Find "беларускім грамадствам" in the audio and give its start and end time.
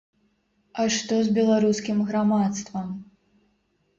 1.35-2.87